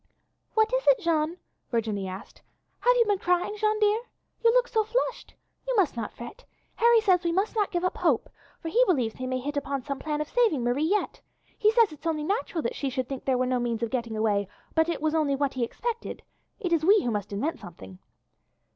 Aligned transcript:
"What 0.55 0.73
is 0.73 0.81
it, 0.87 0.97
Jeanne?" 1.01 1.37
Virginie 1.69 2.07
asked; 2.07 2.41
"have 2.79 2.95
you 2.97 3.05
been 3.07 3.19
crying, 3.19 3.55
Jeanne 3.55 3.79
dear? 3.79 4.01
You 4.43 4.51
look 4.51 4.67
so 4.67 4.83
flushed. 4.83 5.35
You 5.67 5.75
must 5.75 5.95
not 5.95 6.11
fret. 6.11 6.43
Harry 6.77 6.99
says 6.99 7.23
we 7.23 7.31
must 7.31 7.53
not 7.55 7.69
give 7.69 7.83
up 7.83 7.97
hope, 7.97 8.23
for 8.59 8.69
that 8.69 8.73
he 8.73 8.83
believes 8.87 9.17
he 9.17 9.27
may 9.27 9.37
hit 9.37 9.57
upon 9.57 9.83
some 9.83 9.99
plan 9.99 10.17
for 10.17 10.25
saving 10.25 10.63
Marie 10.63 10.89
yet. 10.89 11.21
He 11.55 11.69
says 11.69 11.91
it's 11.91 12.07
only 12.07 12.23
natural 12.23 12.63
that 12.63 12.73
she 12.75 12.89
should 12.89 13.07
think 13.07 13.25
there 13.25 13.37
was 13.37 13.47
no 13.47 13.59
means 13.59 13.83
of 13.83 13.91
getting 13.91 14.17
away, 14.17 14.47
but 14.73 14.89
it 14.89 15.03
was 15.03 15.13
only 15.13 15.35
what 15.35 15.53
he 15.53 15.63
expected. 15.63 16.23
It 16.59 16.73
is 16.73 16.83
we 16.83 17.03
who 17.03 17.11
must 17.11 17.31
invent 17.31 17.59
something." 17.59 17.99